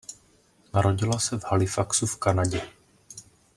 Narodila 0.73 1.19
se 1.19 1.39
v 1.39 1.43
Halifaxu 1.43 2.05
v 2.05 2.17
Kanadě. 2.17 2.61